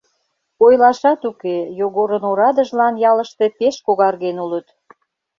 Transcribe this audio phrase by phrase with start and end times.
[0.65, 4.67] Ойлашат уке, Йогорын орадыжлан ялыште пеш когарген улыт.